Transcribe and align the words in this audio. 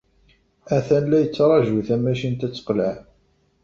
Atan 0.75 1.05
la 1.09 1.17
yettṛaju 1.23 1.79
tamacint 1.87 2.45
ad 2.47 2.53
teqleɛ. 2.55 2.95